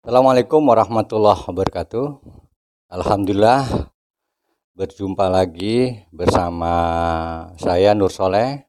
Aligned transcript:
Assalamualaikum 0.00 0.64
warahmatullahi 0.64 1.44
wabarakatuh. 1.44 2.24
Alhamdulillah 2.88 3.92
berjumpa 4.72 5.28
lagi 5.28 6.08
bersama 6.08 6.72
saya 7.60 7.92
Nur 7.92 8.08
Soleh 8.08 8.64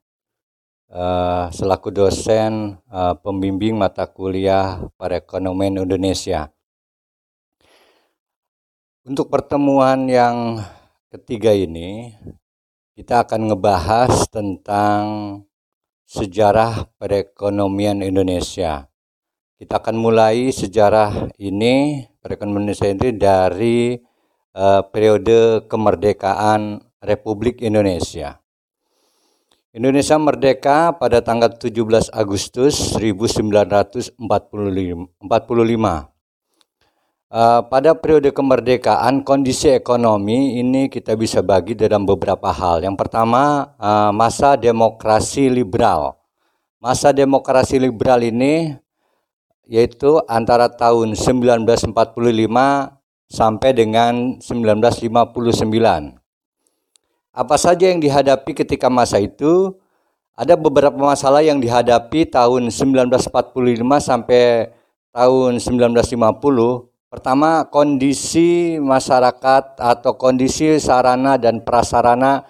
uh, 0.91 1.47
selaku 1.55 1.87
dosen 1.87 2.75
uh, 2.91 3.15
pembimbing 3.15 3.79
mata 3.79 4.11
kuliah 4.11 4.83
perekonomian 4.99 5.87
Indonesia. 5.87 6.51
Untuk 9.07 9.31
pertemuan 9.31 10.11
yang 10.11 10.59
ketiga 11.15 11.55
ini 11.55 12.11
kita 12.91 13.23
akan 13.23 13.55
ngebahas 13.55 14.27
tentang 14.27 14.99
sejarah 16.03 16.91
perekonomian 16.99 18.03
Indonesia 18.03 18.90
kita 19.61 19.77
akan 19.77 19.93
mulai 19.93 20.49
sejarah 20.49 21.29
ini 21.37 22.09
perekonomian 22.17 22.73
Indonesia 22.73 22.89
ini 22.89 23.09
dari 23.13 23.93
uh, 24.57 24.81
periode 24.89 25.69
kemerdekaan 25.69 26.81
Republik 26.97 27.61
Indonesia. 27.61 28.41
Indonesia 29.69 30.17
merdeka 30.17 30.97
pada 30.97 31.21
tanggal 31.21 31.53
17 31.53 31.77
Agustus 32.09 32.97
1945. 32.97 34.17
Uh, 34.17 35.05
pada 37.69 37.93
periode 37.93 38.33
kemerdekaan, 38.33 39.21
kondisi 39.21 39.69
ekonomi 39.69 40.57
ini 40.57 40.89
kita 40.89 41.13
bisa 41.13 41.45
bagi 41.45 41.77
dalam 41.77 42.09
beberapa 42.09 42.49
hal. 42.49 42.81
Yang 42.81 42.97
pertama, 42.97 43.77
uh, 43.77 44.09
masa 44.09 44.57
demokrasi 44.57 45.53
liberal. 45.53 46.17
Masa 46.81 47.13
demokrasi 47.13 47.77
liberal 47.77 48.25
ini 48.25 48.81
yaitu 49.65 50.21
antara 50.27 50.67
tahun 50.67 51.13
1945 51.13 51.91
sampai 53.31 53.71
dengan 53.71 54.35
1959. 54.43 56.21
Apa 57.31 57.55
saja 57.55 57.87
yang 57.87 58.03
dihadapi 58.03 58.51
ketika 58.51 58.91
masa 58.91 59.23
itu? 59.23 59.79
Ada 60.35 60.59
beberapa 60.59 60.99
masalah 60.99 61.39
yang 61.39 61.63
dihadapi 61.63 62.27
tahun 62.27 62.67
1945 62.67 63.31
sampai 64.03 64.73
tahun 65.15 65.59
1950. 65.59 66.91
Pertama, 67.11 67.67
kondisi 67.67 68.79
masyarakat 68.79 69.75
atau 69.75 70.11
kondisi 70.15 70.79
sarana 70.79 71.35
dan 71.35 71.59
prasarana 71.59 72.47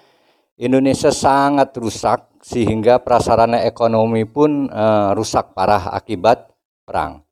Indonesia 0.54 1.10
sangat 1.10 1.74
rusak 1.82 2.30
sehingga 2.46 3.02
prasarana 3.02 3.66
ekonomi 3.66 4.26
pun 4.30 4.70
uh, 4.70 5.18
rusak 5.18 5.58
parah 5.58 5.90
akibat 5.94 6.51
perang. 6.92 7.24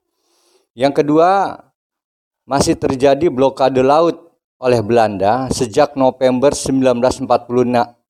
Yang 0.72 1.04
kedua, 1.04 1.60
masih 2.48 2.80
terjadi 2.80 3.28
blokade 3.28 3.84
laut 3.84 4.32
oleh 4.56 4.80
Belanda 4.80 5.52
sejak 5.52 6.00
November 6.00 6.56
1946 6.56 8.08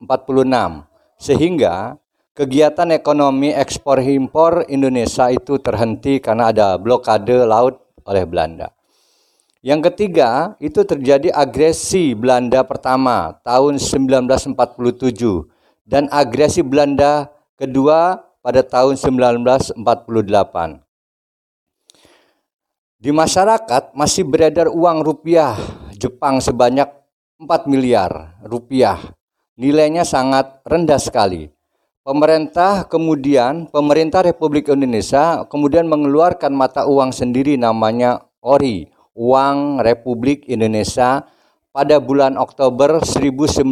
sehingga 1.18 1.98
kegiatan 2.38 2.94
ekonomi 2.94 3.50
ekspor 3.50 3.98
impor 3.98 4.62
Indonesia 4.70 5.26
itu 5.34 5.58
terhenti 5.58 6.22
karena 6.22 6.54
ada 6.54 6.78
blokade 6.78 7.42
laut 7.42 7.82
oleh 8.06 8.22
Belanda. 8.22 8.70
Yang 9.60 9.92
ketiga, 9.92 10.56
itu 10.56 10.80
terjadi 10.88 11.34
agresi 11.36 12.16
Belanda 12.16 12.64
pertama 12.64 13.36
tahun 13.44 13.76
1947 13.76 14.56
dan 15.84 16.08
agresi 16.08 16.64
Belanda 16.64 17.28
kedua 17.60 18.24
pada 18.40 18.64
tahun 18.64 18.96
1948. 18.96 20.89
Di 23.00 23.16
masyarakat 23.16 23.96
masih 23.96 24.28
beredar 24.28 24.68
uang 24.68 25.00
rupiah 25.00 25.56
Jepang 25.96 26.36
sebanyak 26.36 26.84
4 27.40 27.64
miliar 27.64 28.36
rupiah. 28.44 29.00
Nilainya 29.56 30.04
sangat 30.04 30.60
rendah 30.68 31.00
sekali. 31.00 31.48
Pemerintah 32.04 32.84
kemudian, 32.84 33.72
pemerintah 33.72 34.20
Republik 34.20 34.68
Indonesia 34.68 35.48
kemudian 35.48 35.88
mengeluarkan 35.88 36.52
mata 36.52 36.84
uang 36.84 37.08
sendiri 37.16 37.56
namanya 37.56 38.20
ORI, 38.44 38.92
Uang 39.16 39.80
Republik 39.80 40.44
Indonesia 40.52 41.24
pada 41.72 42.04
bulan 42.04 42.36
Oktober 42.36 43.00
1946 43.00 43.64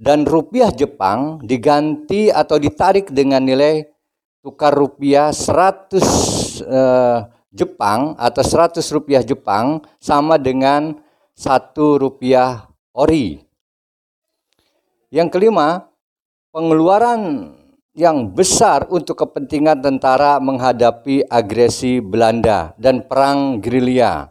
dan 0.00 0.24
rupiah 0.24 0.72
Jepang 0.72 1.44
diganti 1.44 2.32
atau 2.32 2.56
ditarik 2.56 3.12
dengan 3.12 3.44
nilai 3.44 3.84
tukar 4.40 4.72
rupiah 4.72 5.28
100 5.28 6.37
uh, 6.64 7.28
Jepang 7.48 8.14
atau 8.20 8.42
100 8.44 8.80
rupiah 8.92 9.24
Jepang 9.24 9.80
sama 9.98 10.36
dengan 10.36 11.00
satu 11.32 11.96
rupiah 11.98 12.68
ori. 12.92 13.40
Yang 15.08 15.28
kelima, 15.40 15.88
pengeluaran 16.52 17.54
yang 17.96 18.30
besar 18.30 18.86
untuk 18.92 19.18
kepentingan 19.18 19.82
tentara 19.82 20.38
menghadapi 20.38 21.26
agresi 21.26 21.98
Belanda 21.98 22.76
dan 22.78 23.02
perang 23.02 23.58
gerilya. 23.58 24.30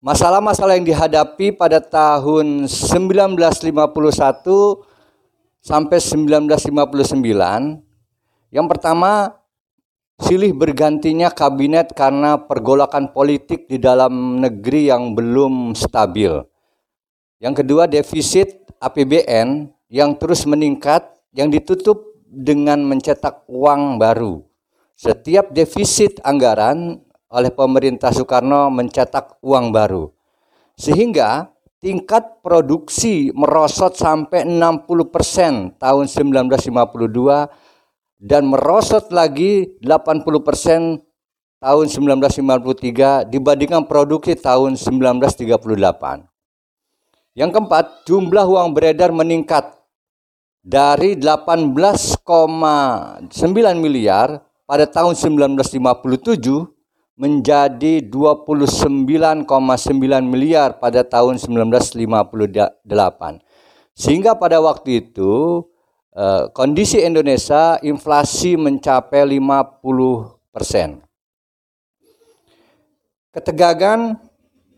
Masalah-masalah 0.00 0.80
yang 0.80 0.88
dihadapi 0.88 1.52
pada 1.54 1.76
tahun 1.76 2.64
1951 2.64 3.68
sampai 5.60 5.98
1959 6.00 7.84
yang 8.50 8.66
pertama 8.66 9.39
silih 10.20 10.52
bergantinya 10.52 11.32
kabinet 11.32 11.96
karena 11.96 12.36
pergolakan 12.36 13.10
politik 13.10 13.66
di 13.66 13.80
dalam 13.80 14.38
negeri 14.38 14.92
yang 14.92 15.16
belum 15.16 15.72
stabil. 15.72 16.44
Yang 17.40 17.64
kedua, 17.64 17.88
defisit 17.88 18.68
APBN 18.78 19.72
yang 19.88 20.14
terus 20.20 20.44
meningkat 20.44 21.08
yang 21.32 21.48
ditutup 21.48 22.20
dengan 22.28 22.84
mencetak 22.84 23.48
uang 23.48 23.96
baru. 23.96 24.44
Setiap 24.94 25.50
defisit 25.50 26.20
anggaran 26.20 27.00
oleh 27.32 27.50
pemerintah 27.50 28.12
Soekarno 28.12 28.68
mencetak 28.68 29.40
uang 29.40 29.72
baru. 29.72 30.12
Sehingga 30.76 31.48
tingkat 31.80 32.44
produksi 32.44 33.32
merosot 33.32 33.96
sampai 33.96 34.44
60% 34.44 35.80
tahun 35.80 36.04
1952 36.04 37.69
dan 38.20 38.52
merosot 38.52 39.08
lagi 39.08 39.80
80% 39.80 41.00
tahun 41.60 41.86
1953 41.88 43.32
dibandingkan 43.32 43.88
produksi 43.88 44.36
tahun 44.36 44.76
1938. 44.76 46.28
Yang 47.32 47.50
keempat, 47.56 48.04
jumlah 48.04 48.44
uang 48.44 48.76
beredar 48.76 49.08
meningkat 49.16 49.72
dari 50.60 51.16
18,9 51.16 52.12
miliar 53.80 54.44
pada 54.68 54.84
tahun 54.84 55.16
1957 55.16 56.68
menjadi 57.16 58.00
29,9 58.08 59.44
miliar 60.24 60.76
pada 60.80 61.00
tahun 61.04 61.40
1958. 61.40 62.84
Sehingga 63.92 64.32
pada 64.36 64.60
waktu 64.64 65.04
itu 65.04 65.64
kondisi 66.50 66.98
Indonesia 67.02 67.78
inflasi 67.80 68.58
mencapai 68.58 69.38
50 69.38 70.50
persen. 70.50 70.98
Ketegangan 73.30 74.18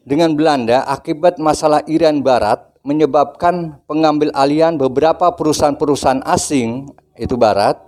dengan 0.05 0.37
Belanda 0.37 0.85
akibat 0.85 1.41
masalah 1.41 1.81
Irian 1.89 2.21
Barat 2.21 2.61
menyebabkan 2.85 3.81
pengambil 3.89 4.29
alian 4.37 4.77
beberapa 4.77 5.33
perusahaan-perusahaan 5.33 6.21
asing 6.27 6.93
itu 7.17 7.39
Barat. 7.39 7.81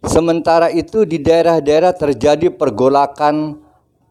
Sementara 0.00 0.72
itu 0.72 1.04
di 1.04 1.20
daerah-daerah 1.20 1.92
terjadi 1.92 2.48
pergolakan 2.48 3.60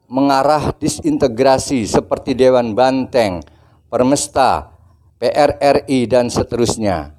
mengarah 0.05 0.69
disintegrasi 0.77 1.83
seperti 1.89 2.37
Dewan 2.37 2.77
Banteng, 2.77 3.41
Permesta, 3.89 4.69
PRRI 5.17 6.05
dan 6.05 6.29
seterusnya. 6.29 7.18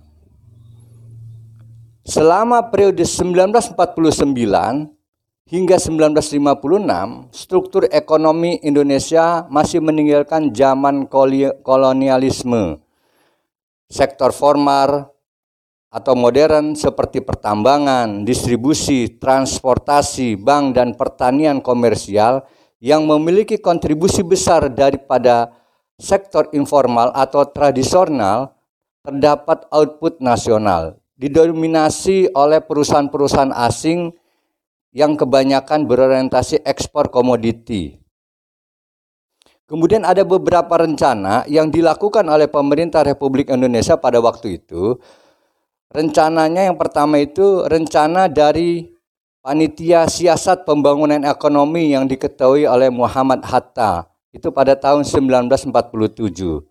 Selama 2.10 2.74
periode 2.74 3.06
1949 3.06 3.78
hingga 5.46 5.76
1956, 5.78 7.30
struktur 7.30 7.86
ekonomi 7.86 8.58
Indonesia 8.66 9.46
masih 9.46 9.78
meninggalkan 9.78 10.50
zaman 10.50 11.06
kolonialisme. 11.62 12.82
Sektor 13.86 14.34
formal 14.34 15.06
atau 15.86 16.18
modern 16.18 16.74
seperti 16.74 17.22
pertambangan, 17.22 18.26
distribusi, 18.26 19.14
transportasi, 19.14 20.34
bank, 20.34 20.74
dan 20.74 20.98
pertanian 20.98 21.62
komersial 21.62 22.42
yang 22.82 23.06
memiliki 23.06 23.54
kontribusi 23.62 24.26
besar 24.26 24.66
daripada 24.66 25.54
sektor 25.94 26.50
informal 26.58 27.14
atau 27.14 27.46
tradisional 27.46 28.50
terdapat 29.06 29.62
output 29.70 30.18
nasional 30.18 30.99
didominasi 31.20 32.32
oleh 32.32 32.64
perusahaan-perusahaan 32.64 33.52
asing 33.52 34.16
yang 34.96 35.20
kebanyakan 35.20 35.84
berorientasi 35.84 36.64
ekspor 36.64 37.12
komoditi. 37.12 38.00
Kemudian 39.68 40.02
ada 40.02 40.26
beberapa 40.26 40.80
rencana 40.82 41.46
yang 41.46 41.70
dilakukan 41.70 42.26
oleh 42.26 42.50
pemerintah 42.50 43.06
Republik 43.06 43.52
Indonesia 43.52 43.94
pada 44.00 44.18
waktu 44.18 44.58
itu. 44.58 44.98
Rencananya 45.94 46.66
yang 46.72 46.74
pertama 46.74 47.22
itu 47.22 47.62
rencana 47.68 48.26
dari 48.26 48.90
Panitia 49.44 50.10
Siasat 50.10 50.66
Pembangunan 50.66 51.22
Ekonomi 51.22 51.94
yang 51.94 52.10
diketahui 52.10 52.66
oleh 52.66 52.90
Muhammad 52.90 53.46
Hatta. 53.46 54.10
Itu 54.34 54.50
pada 54.50 54.74
tahun 54.74 55.06
1947. 55.06 56.66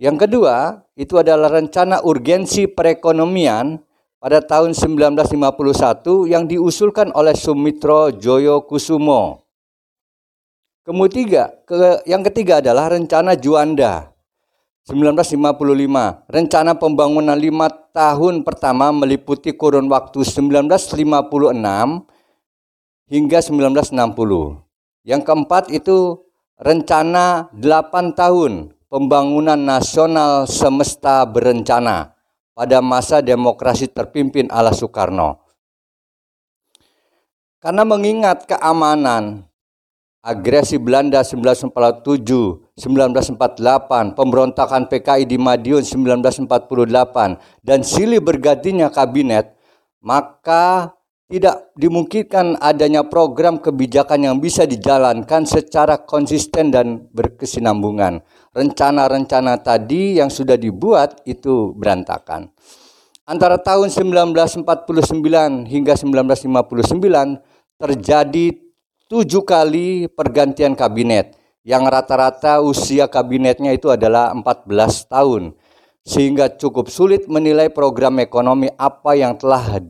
Yang 0.00 0.28
kedua, 0.28 0.84
itu 0.96 1.18
adalah 1.20 1.52
rencana 1.52 2.00
urgensi 2.04 2.68
perekonomian 2.68 3.80
pada 4.22 4.38
tahun 4.38 4.70
1951 4.70 6.30
yang 6.30 6.46
diusulkan 6.46 7.10
oleh 7.10 7.34
Sumitro 7.34 8.14
Joyo 8.14 8.62
Kusumo. 8.62 9.42
Kemudian 10.82 11.50
ke, 11.62 12.02
yang 12.06 12.22
ketiga 12.26 12.58
adalah 12.58 12.90
rencana 12.90 13.38
Juanda 13.38 14.10
1955. 14.86 16.26
Rencana 16.26 16.74
pembangunan 16.74 17.38
lima 17.38 17.70
tahun 17.94 18.42
pertama 18.42 18.90
meliputi 18.90 19.54
kurun 19.54 19.86
waktu 19.86 20.26
1956 20.26 20.98
hingga 23.06 23.38
1960. 23.38 23.94
Yang 25.06 25.22
keempat 25.22 25.70
itu 25.70 26.26
rencana 26.58 27.50
8 27.54 28.18
tahun 28.18 28.74
pembangunan 28.92 29.56
nasional 29.56 30.44
semesta 30.44 31.24
berencana 31.24 32.12
pada 32.52 32.84
masa 32.84 33.24
demokrasi 33.24 33.88
terpimpin 33.88 34.52
ala 34.52 34.76
Soekarno. 34.76 35.40
Karena 37.56 37.88
mengingat 37.88 38.44
keamanan 38.44 39.48
agresi 40.20 40.76
Belanda 40.76 41.24
1947, 41.24 42.76
1948, 42.76 44.12
pemberontakan 44.12 44.84
PKI 44.92 45.24
di 45.24 45.40
Madiun 45.40 45.80
1948, 45.80 47.64
dan 47.64 47.80
silih 47.80 48.20
bergantinya 48.20 48.92
kabinet, 48.92 49.56
maka 50.04 50.92
tidak 51.32 51.72
dimungkinkan 51.80 52.60
adanya 52.60 53.08
program 53.08 53.56
kebijakan 53.56 54.20
yang 54.28 54.36
bisa 54.36 54.68
dijalankan 54.68 55.48
secara 55.48 55.96
konsisten 56.04 56.68
dan 56.68 57.08
berkesinambungan. 57.08 58.20
Rencana-rencana 58.52 59.56
tadi 59.64 60.20
yang 60.20 60.28
sudah 60.28 60.60
dibuat 60.60 61.24
itu 61.24 61.72
berantakan. 61.72 62.52
Antara 63.24 63.56
tahun 63.56 63.88
1949 63.88 64.60
hingga 65.72 65.96
1959 65.96 67.80
terjadi 67.80 68.46
tujuh 69.08 69.42
kali 69.48 70.12
pergantian 70.12 70.76
kabinet 70.76 71.32
yang 71.64 71.88
rata-rata 71.88 72.60
usia 72.60 73.08
kabinetnya 73.08 73.72
itu 73.72 73.88
adalah 73.88 74.36
14 74.36 75.08
tahun 75.08 75.56
sehingga 76.04 76.52
cukup 76.60 76.92
sulit 76.92 77.24
menilai 77.24 77.72
program 77.72 78.20
ekonomi 78.20 78.68
apa 78.76 79.16
yang 79.16 79.38
telah 79.38 79.80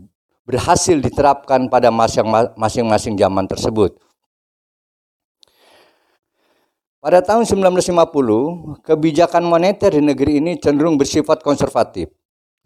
berhasil 0.52 1.00
diterapkan 1.00 1.72
pada 1.72 1.88
masing-masing 1.88 3.16
zaman 3.16 3.48
tersebut. 3.48 3.96
Pada 7.00 7.24
tahun 7.24 7.48
1950, 7.48 8.84
kebijakan 8.84 9.42
moneter 9.42 9.90
di 9.96 10.04
negeri 10.04 10.38
ini 10.44 10.60
cenderung 10.60 11.00
bersifat 11.00 11.40
konservatif. 11.40 12.12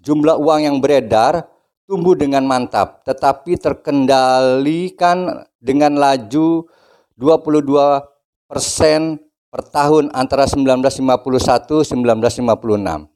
Jumlah 0.03 0.37
uang 0.37 0.67
yang 0.67 0.77
beredar 0.83 1.47
tumbuh 1.87 2.12
dengan 2.19 2.44
mantap, 2.44 3.06
tetapi 3.06 3.56
terkendalikan 3.56 5.47
dengan 5.56 5.97
laju 5.97 6.69
22 7.17 8.05
persen 8.44 9.17
per 9.49 9.62
tahun 9.73 10.12
antara 10.12 10.44
1951 10.44 11.81
1956. 11.81 13.16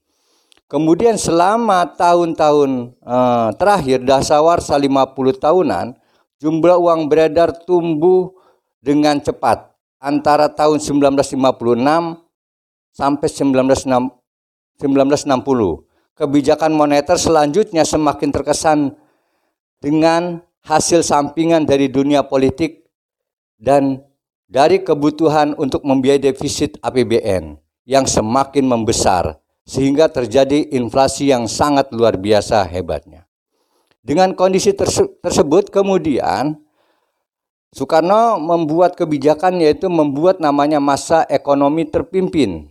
Kemudian 0.71 1.19
selama 1.19 1.83
tahun-tahun 1.99 2.95
eh, 3.03 3.49
terakhir 3.59 4.07
dasawarsa 4.07 4.79
50 4.79 5.43
tahunan, 5.43 5.99
jumlah 6.39 6.79
uang 6.79 7.11
beredar 7.11 7.51
tumbuh 7.67 8.31
dengan 8.79 9.19
cepat. 9.19 9.67
Antara 9.99 10.47
tahun 10.49 10.79
1956 10.79 11.37
sampai 12.95 13.29
1960 13.29 14.81
kebijakan 16.17 16.73
moneter 16.73 17.21
selanjutnya 17.21 17.85
semakin 17.85 18.31
terkesan 18.33 18.79
dengan 19.81 20.41
hasil 20.65 21.05
sampingan 21.05 21.69
dari 21.69 21.93
dunia 21.93 22.25
politik 22.25 22.89
dan 23.61 24.01
dari 24.49 24.81
kebutuhan 24.81 25.53
untuk 25.61 25.85
membiayai 25.85 26.33
defisit 26.33 26.81
APBN 26.81 27.61
yang 27.85 28.09
semakin 28.09 28.65
membesar 28.65 29.37
sehingga 29.71 30.11
terjadi 30.11 30.75
inflasi 30.75 31.31
yang 31.31 31.47
sangat 31.47 31.95
luar 31.95 32.19
biasa 32.19 32.67
hebatnya. 32.67 33.31
Dengan 34.03 34.35
kondisi 34.35 34.75
terse 34.75 35.07
tersebut 35.23 35.71
kemudian 35.71 36.59
Soekarno 37.71 38.43
membuat 38.43 38.99
kebijakan 38.99 39.63
yaitu 39.63 39.87
membuat 39.87 40.43
namanya 40.43 40.83
masa 40.83 41.23
ekonomi 41.31 41.87
terpimpin 41.87 42.67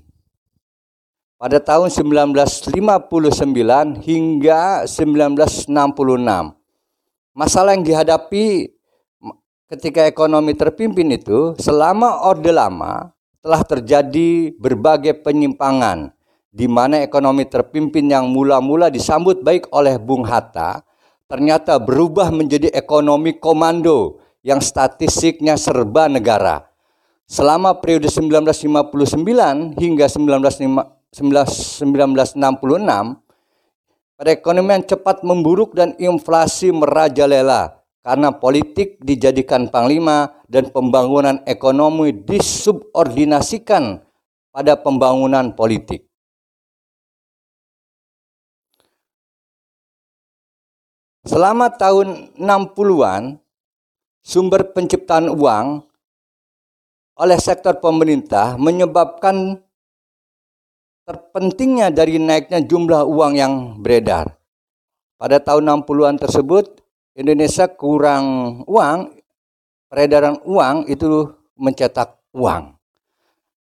pada 1.39 1.63
tahun 1.63 1.87
1959 1.87 2.67
hingga 4.03 4.83
1966. 4.83 5.71
Masalah 7.31 7.79
yang 7.79 7.87
dihadapi 7.87 8.75
ketika 9.71 10.03
ekonomi 10.03 10.51
terpimpin 10.51 11.15
itu 11.15 11.55
selama 11.63 12.27
Orde 12.27 12.51
Lama 12.51 13.15
telah 13.39 13.63
terjadi 13.63 14.51
berbagai 14.59 15.23
penyimpangan 15.23 16.18
di 16.49 16.65
mana 16.65 17.01
ekonomi 17.05 17.45
terpimpin 17.45 18.09
yang 18.09 18.29
mula-mula 18.29 18.89
disambut 18.89 19.45
baik 19.45 19.69
oleh 19.69 20.01
Bung 20.01 20.25
Hatta 20.25 20.81
ternyata 21.29 21.77
berubah 21.77 22.33
menjadi 22.33 22.73
ekonomi 22.73 23.37
komando 23.37 24.17
yang 24.41 24.57
statistiknya 24.57 25.55
serba 25.61 26.09
negara. 26.09 26.65
Selama 27.29 27.77
periode 27.77 28.09
1959 28.09 29.77
hingga 29.77 30.05
1956 30.09 30.99
1966, 31.09 32.61
perekonomian 34.17 34.85
cepat 34.85 35.25
memburuk 35.25 35.73
dan 35.73 35.97
inflasi 35.97 36.69
merajalela 36.69 37.81
karena 38.05 38.29
politik 38.29 39.01
dijadikan 39.01 39.73
panglima 39.73 40.37
dan 40.45 40.69
pembangunan 40.69 41.41
ekonomi 41.49 42.13
disubordinasikan 42.13 44.05
pada 44.53 44.77
pembangunan 44.77 45.53
politik. 45.53 46.08
Selama 51.27 51.67
tahun 51.67 52.37
60-an, 52.39 53.43
sumber 54.23 54.71
penciptaan 54.71 55.27
uang 55.27 55.83
oleh 57.19 57.35
sektor 57.35 57.75
pemerintah 57.83 58.55
menyebabkan 58.55 59.59
terpentingnya 61.03 61.91
dari 61.91 62.15
naiknya 62.21 62.63
jumlah 62.63 63.03
uang 63.03 63.33
yang 63.35 63.53
beredar. 63.83 64.39
Pada 65.19 65.43
tahun 65.43 65.83
60-an 65.83 66.15
tersebut, 66.15 66.79
Indonesia 67.19 67.67
kurang 67.67 68.63
uang, 68.63 69.19
peredaran 69.91 70.39
uang 70.47 70.87
itu 70.87 71.27
mencetak 71.59 72.15
uang. 72.31 72.79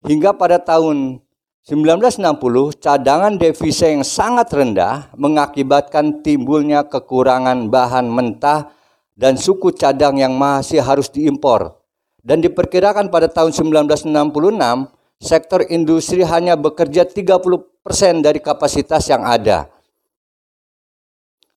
Hingga 0.07 0.39
pada 0.39 0.63
tahun 0.63 1.19
1960, 1.67 2.79
cadangan 2.79 3.35
devisa 3.35 3.91
yang 3.91 4.07
sangat 4.07 4.53
rendah 4.55 5.11
mengakibatkan 5.19 6.23
timbulnya 6.23 6.87
kekurangan 6.87 7.67
bahan 7.67 8.07
mentah 8.09 8.71
dan 9.19 9.35
suku 9.35 9.75
cadang 9.75 10.17
yang 10.23 10.39
masih 10.39 10.79
harus 10.79 11.11
diimpor. 11.11 11.75
Dan 12.23 12.39
diperkirakan 12.39 13.11
pada 13.11 13.27
tahun 13.27 13.51
1966, 13.51 14.07
sektor 15.19 15.67
industri 15.67 16.23
hanya 16.23 16.55
bekerja 16.55 17.03
30% 17.03 18.23
dari 18.23 18.39
kapasitas 18.39 19.11
yang 19.11 19.27
ada. 19.27 19.67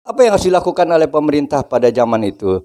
Apa 0.07 0.25
yang 0.25 0.33
harus 0.39 0.47
dilakukan 0.47 0.87
oleh 0.87 1.11
pemerintah 1.11 1.61
pada 1.67 1.91
zaman 1.91 2.23
itu? 2.23 2.63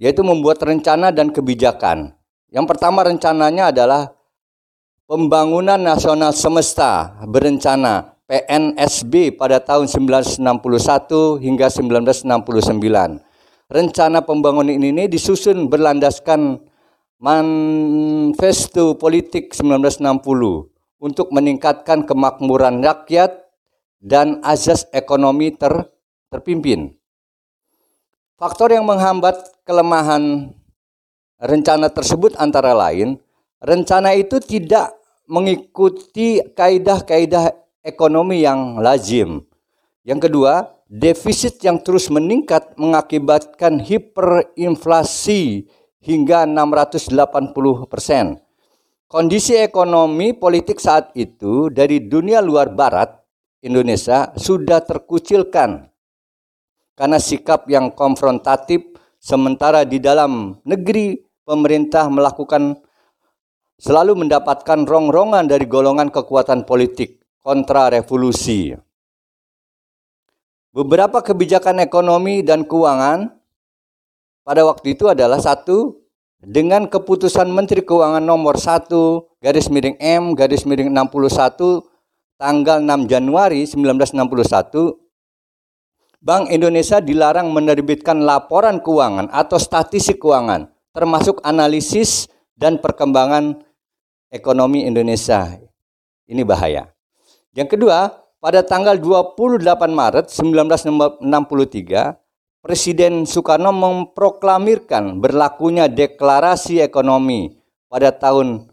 Yaitu 0.00 0.24
membuat 0.24 0.64
rencana 0.64 1.12
dan 1.12 1.30
kebijakan. 1.30 2.16
Yang 2.50 2.66
pertama 2.72 3.04
rencananya 3.04 3.70
adalah 3.70 4.15
Pembangunan 5.06 5.78
Nasional 5.78 6.34
Semesta 6.34 7.14
berencana 7.30 8.18
PNSB 8.26 9.38
pada 9.38 9.62
tahun 9.62 9.86
1961 9.86 10.42
hingga 11.46 11.70
1969. 11.70 13.22
Rencana 13.70 14.18
pembangunan 14.26 14.74
ini 14.74 15.06
disusun 15.06 15.70
berlandaskan 15.70 16.58
Manifesto 17.22 18.98
Politik 18.98 19.54
1960 19.54 20.74
untuk 20.98 21.30
meningkatkan 21.30 22.02
kemakmuran 22.02 22.82
rakyat 22.82 23.46
dan 24.02 24.42
azas 24.42 24.90
ekonomi 24.90 25.54
ter, 25.54 25.86
terpimpin. 26.34 26.98
Faktor 28.34 28.74
yang 28.74 28.82
menghambat 28.82 29.38
kelemahan 29.62 30.50
rencana 31.38 31.94
tersebut 31.94 32.34
antara 32.42 32.74
lain, 32.74 33.22
rencana 33.62 34.12
itu 34.12 34.42
tidak 34.42 34.95
mengikuti 35.26 36.42
kaidah-kaidah 36.54 37.50
ekonomi 37.82 38.42
yang 38.42 38.78
lazim. 38.82 39.42
Yang 40.06 40.30
kedua, 40.30 40.70
defisit 40.86 41.58
yang 41.66 41.82
terus 41.82 42.10
meningkat 42.10 42.78
mengakibatkan 42.78 43.82
hiperinflasi 43.82 45.66
hingga 46.02 46.46
680 46.46 47.90
persen. 47.90 48.38
Kondisi 49.06 49.54
ekonomi 49.54 50.34
politik 50.34 50.82
saat 50.82 51.14
itu 51.14 51.70
dari 51.70 52.02
dunia 52.06 52.42
luar 52.42 52.74
barat 52.74 53.14
Indonesia 53.62 54.34
sudah 54.34 54.82
terkucilkan 54.82 55.90
karena 56.98 57.18
sikap 57.18 57.70
yang 57.70 57.94
konfrontatif 57.94 58.82
sementara 59.18 59.86
di 59.86 60.02
dalam 60.02 60.58
negeri 60.66 61.18
pemerintah 61.46 62.10
melakukan 62.10 62.78
selalu 63.76 64.26
mendapatkan 64.26 64.84
rongrongan 64.88 65.48
dari 65.48 65.68
golongan 65.68 66.08
kekuatan 66.08 66.64
politik 66.64 67.20
kontra 67.44 67.92
revolusi. 67.92 68.72
Beberapa 70.76 71.24
kebijakan 71.24 71.80
ekonomi 71.80 72.44
dan 72.44 72.68
keuangan 72.68 73.32
pada 74.44 74.62
waktu 74.68 74.92
itu 74.92 75.08
adalah 75.08 75.40
satu 75.40 76.04
dengan 76.44 76.84
keputusan 76.84 77.48
Menteri 77.48 77.80
Keuangan 77.80 78.20
nomor 78.20 78.60
1 78.60 78.92
garis 79.40 79.72
miring 79.72 79.96
M 79.96 80.36
garis 80.36 80.68
miring 80.68 80.92
61 80.92 81.80
tanggal 82.36 82.78
6 82.84 83.08
Januari 83.08 83.64
1961 83.64 85.00
Bank 86.22 86.50
Indonesia 86.50 86.98
dilarang 87.00 87.54
menerbitkan 87.54 88.22
laporan 88.22 88.82
keuangan 88.82 89.30
atau 89.30 89.62
statistik 89.62 90.18
keuangan, 90.18 90.66
termasuk 90.90 91.38
analisis 91.46 92.26
dan 92.58 92.82
perkembangan 92.82 93.62
ekonomi 94.30 94.86
Indonesia. 94.86 95.58
Ini 96.26 96.42
bahaya. 96.42 96.90
Yang 97.54 97.78
kedua, 97.78 98.10
pada 98.42 98.66
tanggal 98.66 98.98
28 98.98 99.62
Maret 99.90 100.26
1963, 100.30 102.18
Presiden 102.66 103.22
Soekarno 103.22 103.70
memproklamirkan 103.70 105.22
berlakunya 105.22 105.86
deklarasi 105.86 106.82
ekonomi 106.82 107.54
pada 107.86 108.10
tahun 108.10 108.66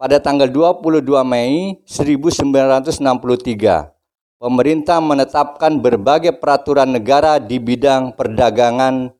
pada 0.00 0.16
tanggal 0.16 0.48
22 0.48 1.04
Mei 1.28 1.76
1963 1.84 3.92
pemerintah 4.38 5.02
menetapkan 5.02 5.82
berbagai 5.82 6.38
peraturan 6.38 6.94
negara 6.94 7.42
di 7.42 7.58
bidang 7.58 8.14
perdagangan 8.14 9.10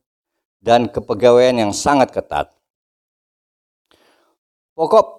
dan 0.63 0.87
kepegawaian 0.87 1.69
yang 1.69 1.73
sangat 1.75 2.09
ketat. 2.09 2.55
Pokok 4.73 5.18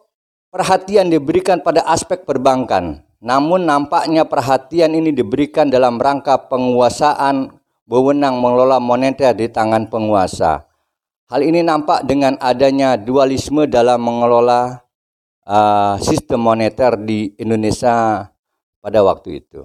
perhatian 0.50 1.08
diberikan 1.08 1.62
pada 1.62 1.86
aspek 1.86 2.26
perbankan, 2.26 3.06
namun 3.22 3.64
nampaknya 3.64 4.26
perhatian 4.26 4.92
ini 4.92 5.14
diberikan 5.14 5.70
dalam 5.70 5.96
rangka 5.96 6.50
penguasaan 6.50 7.54
wewenang 7.86 8.38
mengelola 8.38 8.82
moneter 8.82 9.34
di 9.34 9.46
tangan 9.46 9.86
penguasa. 9.86 10.66
Hal 11.30 11.46
ini 11.46 11.62
nampak 11.62 12.02
dengan 12.10 12.34
adanya 12.42 12.98
dualisme 12.98 13.70
dalam 13.70 14.02
mengelola 14.02 14.82
uh, 15.46 15.94
sistem 16.02 16.42
moneter 16.42 16.98
di 16.98 17.30
Indonesia 17.38 18.26
pada 18.82 18.98
waktu 19.06 19.46
itu. 19.46 19.62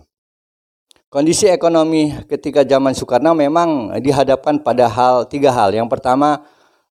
Kondisi 1.09 1.49
ekonomi 1.49 2.13
ketika 2.29 2.61
zaman 2.61 2.93
Soekarno 2.93 3.33
memang 3.33 3.97
dihadapkan 3.97 4.61
pada 4.61 4.85
hal 4.85 5.25
tiga 5.25 5.49
hal. 5.49 5.73
Yang 5.73 5.89
pertama, 5.89 6.45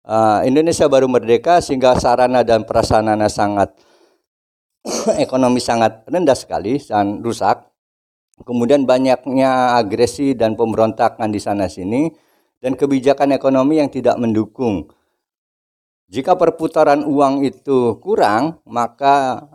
uh, 0.09 0.41
Indonesia 0.45 0.87
baru 0.87 1.09
merdeka 1.09 1.59
sehingga 1.65 1.97
sarana 1.97 2.45
dan 2.45 2.69
prasarana 2.69 3.29
sangat 3.33 3.73
ekonomi 5.25 5.61
sangat 5.61 6.05
rendah 6.09 6.37
sekali 6.37 6.79
dan 6.81 7.25
rusak. 7.25 7.65
Kemudian 8.35 8.83
banyaknya 8.83 9.79
agresi 9.79 10.35
dan 10.35 10.59
pemberontakan 10.59 11.31
di 11.31 11.39
sana 11.39 11.71
sini 11.71 12.11
dan 12.59 12.75
kebijakan 12.75 13.31
ekonomi 13.31 13.79
yang 13.79 13.87
tidak 13.87 14.19
mendukung. 14.19 14.91
Jika 16.11 16.35
perputaran 16.35 17.07
uang 17.07 17.47
itu 17.47 17.95
kurang, 18.03 18.59
maka 18.67 19.47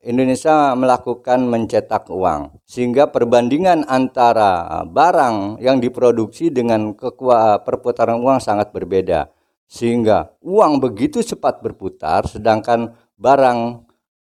Indonesia 0.00 0.72
melakukan 0.78 1.44
mencetak 1.44 2.08
uang 2.08 2.62
sehingga 2.64 3.10
perbandingan 3.10 3.84
antara 3.84 4.80
barang 4.86 5.60
yang 5.60 5.82
diproduksi 5.82 6.48
dengan 6.48 6.96
kekuatan 6.96 7.66
perputaran 7.66 8.16
uang 8.22 8.40
sangat 8.40 8.72
berbeda 8.72 9.28
sehingga 9.70 10.34
uang 10.42 10.82
begitu 10.82 11.22
cepat 11.22 11.62
berputar 11.62 12.26
sedangkan 12.26 12.98
barang 13.14 13.86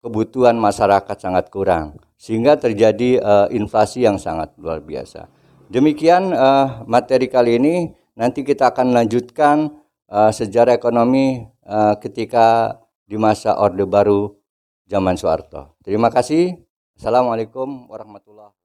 kebutuhan 0.04 0.60
masyarakat 0.60 1.16
sangat 1.16 1.48
kurang 1.48 1.96
sehingga 2.20 2.60
terjadi 2.60 3.24
uh, 3.24 3.48
inflasi 3.48 4.04
yang 4.04 4.20
sangat 4.20 4.52
luar 4.60 4.84
biasa. 4.84 5.32
Demikian 5.72 6.36
uh, 6.36 6.84
materi 6.84 7.32
kali 7.32 7.56
ini 7.56 7.76
nanti 8.20 8.44
kita 8.44 8.76
akan 8.76 8.92
lanjutkan 8.92 9.72
uh, 10.12 10.36
sejarah 10.36 10.76
ekonomi 10.76 11.48
uh, 11.64 11.96
ketika 11.96 12.76
di 13.08 13.16
masa 13.16 13.56
Orde 13.56 13.88
Baru 13.88 14.36
zaman 14.84 15.16
Soeharto. 15.16 15.80
Terima 15.80 16.12
kasih. 16.12 16.60
Assalamualaikum 17.00 17.88
warahmatullahi 17.88 18.61